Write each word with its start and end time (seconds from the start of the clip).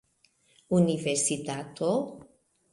universitato 0.77 1.91